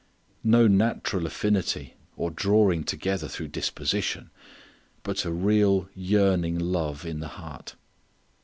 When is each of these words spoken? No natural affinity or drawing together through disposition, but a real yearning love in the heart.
No 0.43 0.65
natural 0.65 1.27
affinity 1.27 1.93
or 2.17 2.31
drawing 2.31 2.83
together 2.85 3.27
through 3.27 3.49
disposition, 3.49 4.31
but 5.03 5.25
a 5.25 5.31
real 5.31 5.89
yearning 5.93 6.57
love 6.57 7.05
in 7.05 7.19
the 7.19 7.27
heart. 7.37 7.75